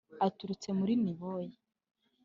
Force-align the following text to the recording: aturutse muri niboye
aturutse 0.27 0.67
muri 0.79 0.93
niboye 1.03 1.51